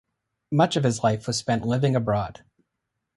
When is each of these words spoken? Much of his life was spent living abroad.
Much 0.51 0.75
of 0.75 0.83
his 0.83 1.03
life 1.03 1.27
was 1.27 1.37
spent 1.37 1.63
living 1.63 1.95
abroad. 1.95 2.43